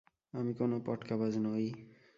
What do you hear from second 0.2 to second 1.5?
আমি কোনো পটকাবাজ